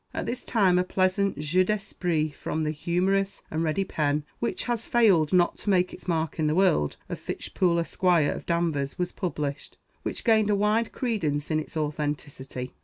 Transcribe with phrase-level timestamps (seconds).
[0.15, 4.87] At this time a pleasant jeu d'esprit from the humorous and ready pen which has
[4.87, 8.97] failed not to make its mark in the world of Fitch Poole, Esq., of Danvers,
[8.97, 12.73] was published, which gained a wide credence in its authenticity.